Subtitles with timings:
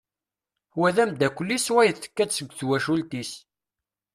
[0.79, 3.31] Wa d amddakel-is wayeḍ tekka-d seg twacult-is.